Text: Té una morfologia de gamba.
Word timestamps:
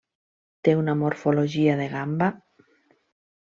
Té 0.67 0.73
una 0.79 0.95
morfologia 1.03 1.77
de 1.83 1.87
gamba. 1.95 2.33